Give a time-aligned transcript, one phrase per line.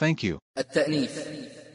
[0.00, 0.38] Thank you.
[0.58, 1.10] التأنيث.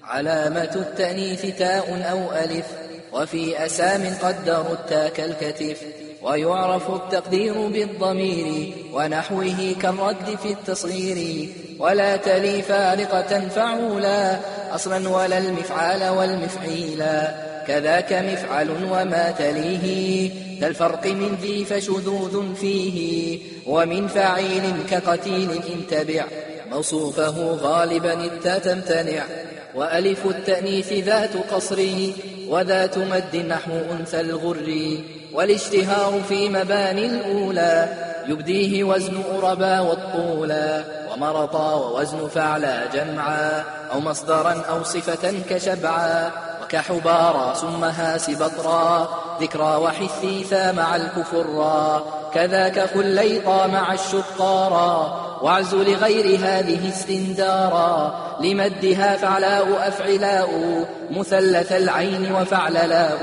[0.03, 2.65] علامة التأنيث تاء أو ألف
[3.13, 5.81] وفي أسام قدروا التاء كالكتف
[6.21, 11.49] ويعرف التقدير بالضمير ونحوه كالرد في التصغير.
[11.79, 14.39] ولا تلي فارقة فعولا
[14.75, 17.35] أصلا ولا المفعال والمفعيلا
[17.67, 23.39] كذاك مفعل وما تليه كالفرق من ذي فشذوذ فيه.
[23.67, 26.48] ومن فعيل كقتيل إن تبع.
[26.71, 29.23] موصوفه غالبا التا تمتنع
[29.75, 31.85] وألف التأنيث ذات قصر
[32.47, 34.97] وذات مد نحو أنثى الغر
[35.33, 37.89] والاشتهار في مباني الأولى
[38.27, 46.31] يبديه وزن أربا والطولا ومرطا ووزن فعلا جمعا أو مصدرا أو صفة كشبعا
[46.63, 49.09] وكحبارا سمها سبطرا
[49.41, 52.18] ذكرى وحثيثا مع الكفرا.
[52.33, 60.49] كذاك خليطا مع الشقارا واعز لغير هذه استندارا لمدها فعلاء أفعلاء
[61.11, 63.17] مثلث العين وفعللاء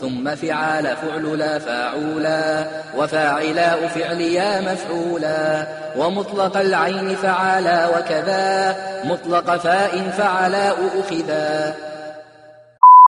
[0.00, 2.66] ثم فعال فعللا فاعولا
[2.96, 5.66] وفاعلاء فعليا مفعولا
[5.96, 11.74] ومطلق العين فعالا وكذا مطلق فاء فعلاء أخذا.